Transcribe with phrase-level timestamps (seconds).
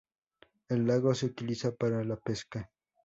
[0.67, 2.71] El lago se utiliza para la pesca.